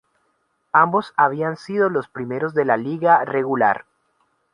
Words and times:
Ambos 0.73 1.13
habían 1.15 1.57
sido 1.57 1.87
los 1.91 2.07
primeros 2.07 2.55
de 2.55 2.65
la 2.65 2.75
liga 2.75 3.23
regular. 3.23 3.85